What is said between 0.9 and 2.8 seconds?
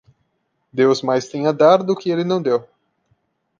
tem mais a dar do que ele não deu.